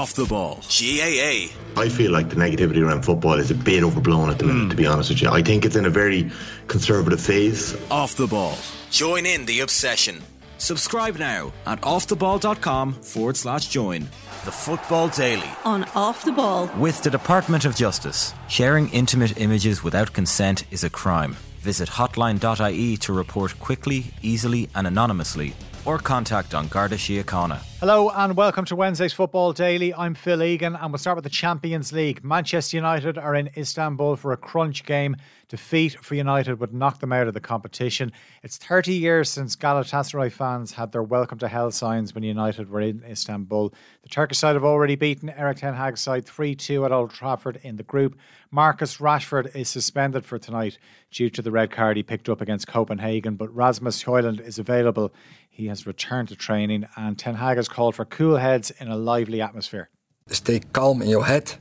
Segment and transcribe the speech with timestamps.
[0.00, 0.54] Off the ball.
[0.62, 1.52] GAA.
[1.76, 4.76] I feel like the negativity around football is a bit overblown at the minute, to
[4.76, 5.28] be honest with you.
[5.28, 6.30] I think it's in a very
[6.68, 7.76] conservative phase.
[7.90, 8.56] Off the ball.
[8.90, 10.22] Join in the obsession.
[10.56, 14.08] Subscribe now at offtheball.com forward slash join.
[14.46, 15.50] The Football Daily.
[15.66, 16.70] on Off the Ball.
[16.78, 21.36] With the Department of Justice, sharing intimate images without consent is a crime.
[21.58, 25.52] Visit hotline.ie to report quickly, easily, and anonymously,
[25.84, 27.69] or contact An Garda Síochána.
[27.80, 29.94] Hello and welcome to Wednesday's Football Daily.
[29.94, 32.22] I'm Phil Egan and we'll start with the Champions League.
[32.22, 35.16] Manchester United are in Istanbul for a crunch game.
[35.48, 38.12] Defeat for United would knock them out of the competition.
[38.42, 42.82] It's 30 years since Galatasaray fans had their welcome to hell signs when United were
[42.82, 43.72] in Istanbul.
[44.02, 47.60] The Turkish side have already beaten Erik Ten Hag's side 3 2 at Old Trafford
[47.62, 48.18] in the group.
[48.50, 50.76] Marcus Rashford is suspended for tonight
[51.10, 55.12] due to the red card he picked up against Copenhagen, but Rasmus Højlund is available.
[55.48, 58.96] He has returned to training and Ten Hag has called for cool heads in a
[58.96, 59.88] lively atmosphere.
[60.28, 61.52] stay calm in your head.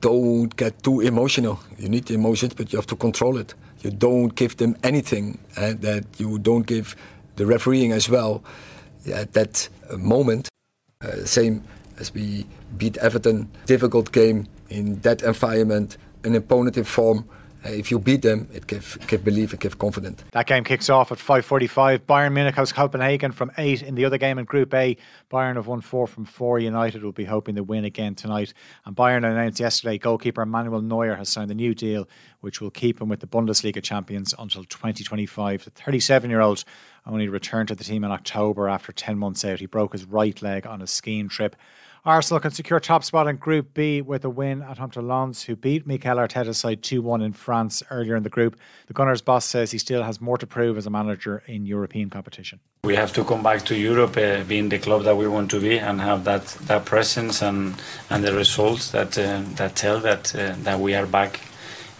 [0.00, 1.58] Don't get too emotional.
[1.78, 3.54] You need the emotions, but you have to control it.
[3.82, 6.96] You don't give them anything and that you don't give
[7.36, 8.42] the refereeing as well
[9.12, 10.48] at that moment.
[11.00, 11.62] Uh, same
[11.98, 12.46] as we
[12.78, 17.24] beat Everton, difficult game in that environment, an opponent in form.
[17.64, 20.22] Uh, if you beat them, it gives give belief, it gives confidence.
[20.32, 22.00] That game kicks off at 5.45.
[22.00, 24.96] Bayern Munich hosts Copenhagen from 8 in the other game in Group A.
[25.30, 26.58] Bayern have won 4 from 4.
[26.58, 28.52] United will be hoping to win again tonight.
[28.84, 32.06] And Bayern announced yesterday goalkeeper Manuel Neuer has signed a new deal
[32.40, 35.64] which will keep him with the Bundesliga champions until 2025.
[35.64, 36.64] The 37-year-old
[37.06, 39.60] only returned to the team in October after 10 months out.
[39.60, 41.56] He broke his right leg on a skiing trip.
[42.06, 45.44] Arsenal can secure top spot in Group B with a win at home to Lens,
[45.44, 48.60] who beat Mikel Arteta's side 2 1 in France earlier in the group.
[48.88, 52.10] The Gunners' boss says he still has more to prove as a manager in European
[52.10, 52.60] competition.
[52.84, 55.60] We have to come back to Europe, uh, being the club that we want to
[55.60, 57.74] be, and have that, that presence and
[58.10, 61.40] and the results that uh, that tell that uh, that we are back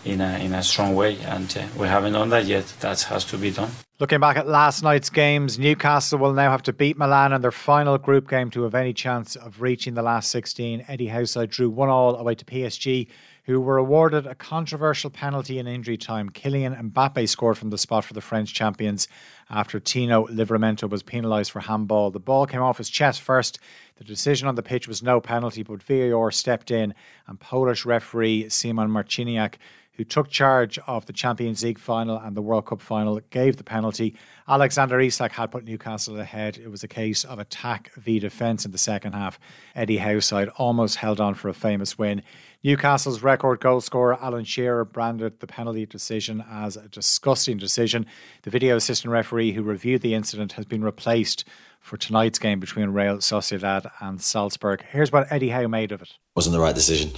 [0.04, 1.18] in a in a strong way.
[1.22, 2.66] And uh, we haven't done that yet.
[2.80, 3.70] That has to be done.
[4.00, 7.52] Looking back at last night's games, Newcastle will now have to beat Milan in their
[7.52, 10.84] final group game to have any chance of reaching the last 16.
[10.88, 13.06] Eddie Howe's side drew one all away to PSG,
[13.44, 16.28] who were awarded a controversial penalty in injury time.
[16.28, 19.06] Kylian Mbappe scored from the spot for the French champions
[19.48, 22.10] after Tino Livramento was penalised for handball.
[22.10, 23.60] The ball came off his chest first.
[23.96, 26.94] The decision on the pitch was no penalty, but VAR stepped in
[27.28, 29.54] and Polish referee Szymon Marciniak
[29.96, 33.64] who took charge of the Champions League final and the World Cup final, gave the
[33.64, 34.16] penalty.
[34.48, 36.58] Alexander Isak had put Newcastle ahead.
[36.58, 39.38] It was a case of attack v defence in the second half.
[39.74, 42.22] Eddie Howe's side almost held on for a famous win.
[42.64, 48.06] Newcastle's record goal scorer Alan Shearer branded the penalty decision as a disgusting decision.
[48.42, 51.44] The video assistant referee who reviewed the incident has been replaced
[51.80, 54.82] for tonight's game between Real Sociedad and Salzburg.
[54.90, 56.14] Here's what Eddie Howe made of it.
[56.34, 57.10] wasn't the right decision.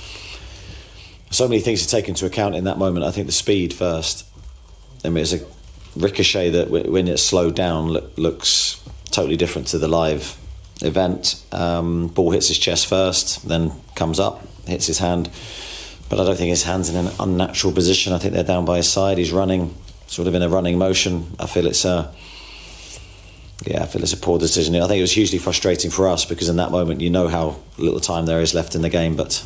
[1.31, 3.05] So many things to take into account in that moment.
[3.05, 4.27] I think the speed first.
[5.05, 5.45] I mean, it's a
[5.97, 10.39] ricochet that when it's slowed down look, looks totally different to the live
[10.83, 11.43] event.
[11.53, 15.31] Um, ball hits his chest first, then comes up, hits his hand.
[16.09, 18.13] But I don't think his hand's in an unnatural position.
[18.13, 19.19] I think they're down by his side.
[19.19, 19.75] He's running,
[20.07, 21.35] sort of in a running motion.
[21.41, 22.15] I feel it's a,
[23.65, 24.77] yeah, I feel it's a poor decision.
[24.77, 27.57] I think it was hugely frustrating for us because in that moment you know how
[27.79, 29.45] little time there is left in the game, but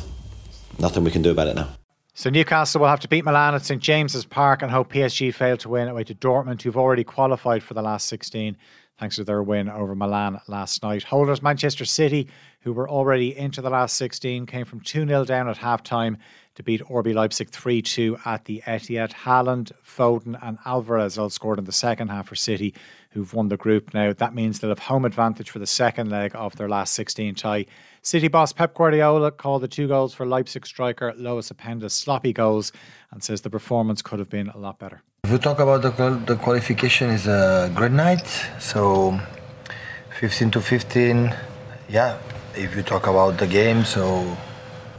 [0.79, 1.69] nothing we can do about it now.
[2.13, 5.57] So Newcastle will have to beat Milan at St James's Park and hope PSG fail
[5.57, 8.57] to win away to Dortmund, who've already qualified for the last 16
[9.01, 11.01] thanks to their win over Milan last night.
[11.01, 12.27] Holders Manchester City,
[12.59, 16.17] who were already into the last 16, came from 2 0 down at half time
[16.61, 19.11] to beat RB Leipzig 3 2 at the Etihad.
[19.11, 22.73] Haaland, Foden, and Alvarez all scored in the second half for City,
[23.11, 24.13] who've won the group now.
[24.13, 27.65] That means they'll have home advantage for the second leg of their last 16 tie.
[28.03, 32.71] City boss Pep Guardiola called the two goals for Leipzig striker Lois Openda sloppy goals
[33.11, 35.01] and says the performance could have been a lot better.
[35.23, 38.27] If we talk about the, the qualification, is a great night.
[38.59, 39.19] So
[40.19, 41.35] 15 to 15,
[41.89, 42.17] yeah.
[42.55, 44.37] If you talk about the game, so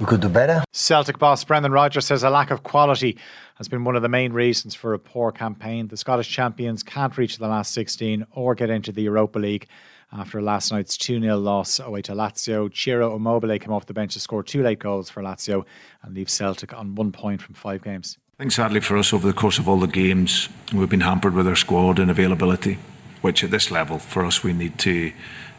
[0.02, 0.64] we could do better.
[0.72, 3.16] Celtic boss Brendan Rodgers says a lack of quality
[3.54, 5.86] has been one of the main reasons for a poor campaign.
[5.86, 9.68] The Scottish champions can't reach the last 16 or get into the Europa League
[10.12, 12.68] after last night's 2 0 loss away to Lazio.
[12.74, 15.64] Ciro Immobile came off the bench to score two late goals for Lazio
[16.02, 18.18] and leave Celtic on one point from five games.
[18.38, 21.34] I think sadly for us over the course of all the games, we've been hampered
[21.34, 22.78] with our squad and availability,
[23.20, 25.12] which at this level, for us, we need to,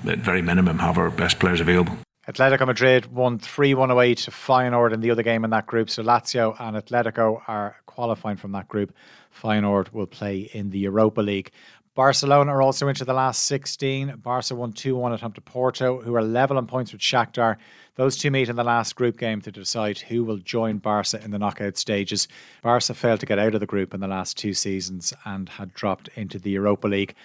[0.06, 1.98] at very minimum, have our best players available.
[2.28, 5.90] Atletico Madrid won 3 1 away to Feyenoord in the other game in that group.
[5.90, 8.94] So Lazio and Atletico are qualifying from that group.
[9.38, 11.52] Feyenoord will play in the Europa League.
[11.96, 14.16] Barcelona are also into the last 16.
[14.24, 17.58] Barca won 2 1 at home to Porto, who are level on points with Shakhtar.
[17.96, 21.32] Those two meet in the last group game to decide who will join Barca in
[21.32, 22.30] the knockout stages.
[22.62, 25.74] Barca failed to get out of the group in the last two seasons and had
[25.74, 27.16] dropped into the Europa League.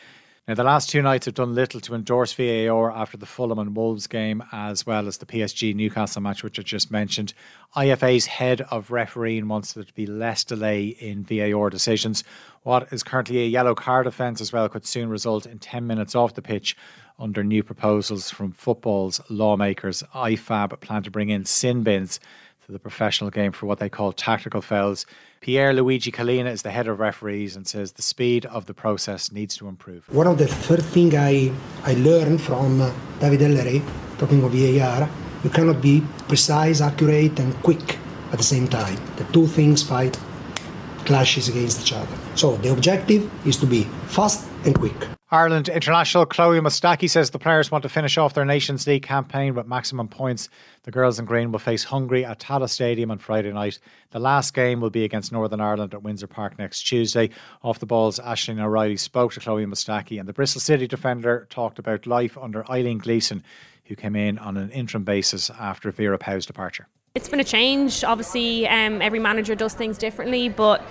[0.48, 3.76] Now, the last two nights have done little to endorse VAR after the Fulham and
[3.76, 7.34] Wolves game, as well as the PSG Newcastle match, which I just mentioned.
[7.76, 12.24] FIFA's head of refereeing wants there to be less delay in VAR decisions.
[12.62, 16.14] What is currently a yellow card offence as well could soon result in 10 minutes
[16.14, 16.74] off the pitch
[17.18, 20.02] under new proposals from football's lawmakers.
[20.14, 22.20] IFAB plan to bring in sin bins
[22.68, 25.06] to the professional game for what they call tactical fouls.
[25.40, 29.56] Pierluigi Collina is the head of referees and says the speed of the process needs
[29.56, 30.06] to improve.
[30.12, 31.50] One of the first things I,
[31.84, 33.82] I learned from David Elleray,
[34.18, 35.08] talking of VAR,
[35.42, 37.98] you cannot be precise, accurate, and quick
[38.32, 38.98] at the same time.
[39.16, 40.18] The two things fight
[41.06, 42.18] clashes against each other.
[42.34, 45.17] So the objective is to be fast and quick.
[45.30, 49.54] Ireland international Chloe Mustaki says the players want to finish off their Nations League campaign
[49.54, 50.48] with maximum points.
[50.84, 53.78] The girls in green will face Hungary at Tallaght Stadium on Friday night.
[54.10, 57.28] The last game will be against Northern Ireland at Windsor Park next Tuesday.
[57.62, 61.78] Off the balls, Aisling O'Reilly spoke to Chloe Mustaki, and the Bristol City defender talked
[61.78, 63.44] about life under Eileen Gleeson,
[63.84, 66.88] who came in on an interim basis after Vera Pauw's departure.
[67.14, 68.02] It's been a change.
[68.02, 70.82] Obviously, um, every manager does things differently, but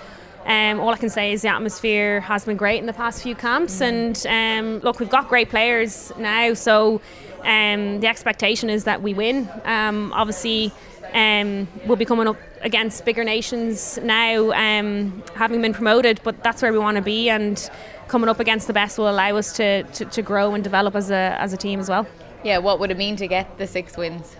[0.48, 3.34] um, all I can say is the atmosphere has been great in the past few
[3.34, 7.02] camps, and um, look, we've got great players now, so
[7.44, 9.48] um, the expectation is that we win.
[9.64, 10.72] Um, obviously,
[11.12, 16.62] um, we'll be coming up against bigger nations now, um, having been promoted, but that's
[16.62, 17.70] where we want to be, and
[18.08, 21.10] coming up against the best will allow us to, to, to grow and develop as
[21.10, 22.06] a, as a team as well.
[22.42, 24.34] Yeah, what would it mean to get the six wins?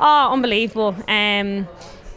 [0.00, 0.96] Oh, unbelievable.
[1.06, 1.68] Um,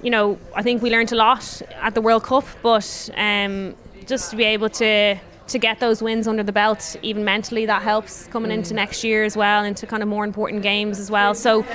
[0.01, 4.31] you know, I think we learned a lot at the World Cup, but um, just
[4.31, 5.17] to be able to
[5.47, 8.77] to get those wins under the belt, even mentally, that helps coming into mm.
[8.77, 11.33] next year as well, into kind of more important games as well.
[11.33, 11.65] So.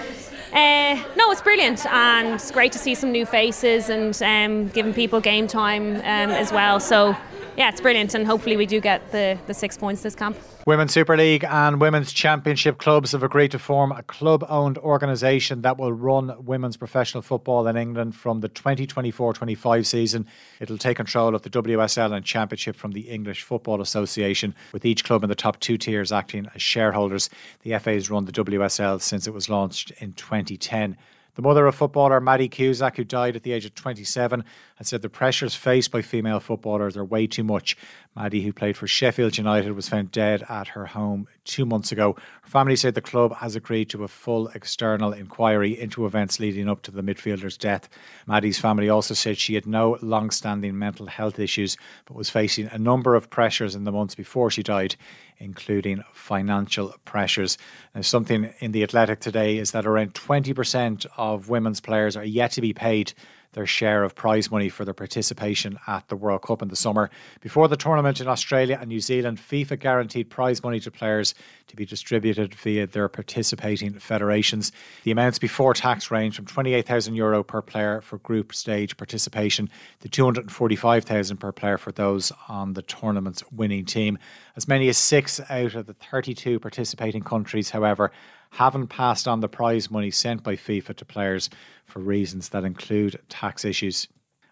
[0.52, 4.92] Uh, no, it's brilliant, and it's great to see some new faces and um, giving
[4.92, 6.78] people game time um, as well.
[6.78, 7.16] So,
[7.56, 10.36] yeah, it's brilliant, and hopefully we do get the, the six points this camp.
[10.66, 15.62] Women's Super League and Women's Championship clubs have agreed to form a club owned organisation
[15.62, 20.26] that will run women's professional football in England from the 2024 25 season.
[20.60, 25.04] It'll take control of the WSL and Championship from the English Football Association, with each
[25.04, 27.28] club in the top two tiers acting as shareholders.
[27.62, 30.96] The FA has run the WSL since it was launched in 2010.
[31.34, 34.44] The mother of footballer Maddie Cusack, who died at the age of 27,
[34.76, 37.74] had said the pressures faced by female footballers are way too much.
[38.14, 42.16] Maddie, who played for Sheffield United, was found dead at her home two months ago.
[42.42, 46.68] Her family said the club has agreed to a full external inquiry into events leading
[46.68, 47.88] up to the midfielder's death.
[48.26, 52.66] Maddie's family also said she had no long standing mental health issues, but was facing
[52.66, 54.96] a number of pressures in the months before she died,
[55.38, 57.58] including financial pressures.
[57.94, 62.52] Now, something in the Athletic today is that around 20% of women's players are yet
[62.52, 63.12] to be paid
[63.52, 67.10] their share of prize money for their participation at the World Cup in the summer.
[67.40, 71.34] Before the tournament in Australia and New Zealand, FIFA guaranteed prize money to players
[71.68, 74.72] to be distributed via their participating federations.
[75.04, 79.68] The amounts before tax range from 28,000 euro per player for group stage participation
[80.00, 84.18] to 245,000 per player for those on the tournament's winning team.
[84.56, 88.12] As many as six out of the 32 participating countries, however,
[88.52, 91.48] haven't passed on the prize money sent by FIFA to players
[91.86, 94.06] for reasons that include tax issues.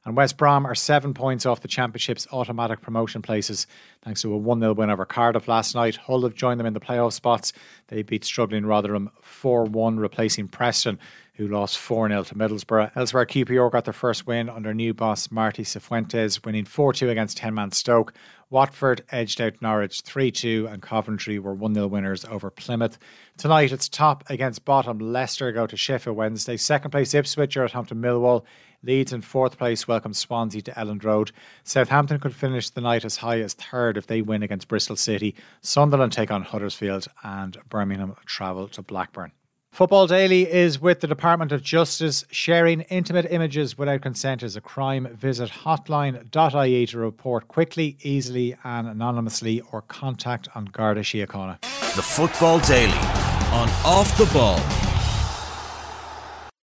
[0.07, 3.67] And West Brom are seven points off the Championship's automatic promotion places
[4.03, 5.97] thanks to a 1 0 win over Cardiff last night.
[5.97, 7.53] Hull have joined them in the playoff spots.
[7.89, 10.99] They beat struggling Rotherham 4 1, replacing Preston,
[11.41, 12.95] who lost 4 0 to Middlesbrough.
[12.95, 17.39] Elsewhere, QPR got their first win under new boss Marti Cifuentes, winning 4 2 against
[17.39, 18.13] 10 man Stoke.
[18.51, 22.99] Watford edged out Norwich 3 2, and Coventry were 1 0 winners over Plymouth.
[23.39, 24.99] Tonight, it's top against bottom.
[24.99, 26.59] Leicester go to Sheffield Wednesday.
[26.59, 28.45] Second place, Ipswich are at home to Millwall.
[28.83, 31.33] Leeds in fourth place welcome Swansea to Elland Road.
[31.65, 35.35] Southampton could finish the night as high as third if they win against Bristol City.
[35.63, 39.33] Sunderland take on Huddersfield, and Birmingham travel to Blackburn.
[39.81, 42.27] Football Daily is with the Department of Justice.
[42.31, 45.09] Sharing intimate images without consent is a crime.
[45.17, 51.63] Visit hotline.ie to report quickly, easily, and anonymously, or contact An Garda Síochána.
[51.97, 54.90] The Football Daily on Off the Ball.